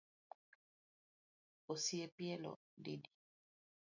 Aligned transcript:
Osepielo 1.73 2.53
didi? 2.89 3.09